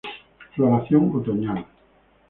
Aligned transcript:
Floración 0.53 1.03
otoñal. 1.17 1.59